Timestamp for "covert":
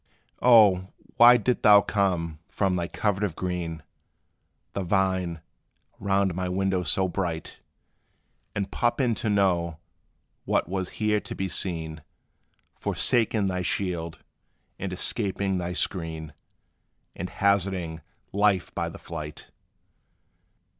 2.87-3.23